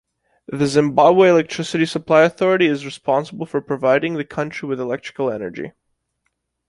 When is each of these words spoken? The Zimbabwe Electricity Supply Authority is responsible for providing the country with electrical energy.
The 0.47 0.65
Zimbabwe 0.65 1.29
Electricity 1.29 1.85
Supply 1.85 2.23
Authority 2.23 2.65
is 2.65 2.85
responsible 2.87 3.45
for 3.45 3.61
providing 3.61 4.15
the 4.15 4.25
country 4.25 4.67
with 4.67 4.79
electrical 4.79 5.29
energy. 5.29 5.73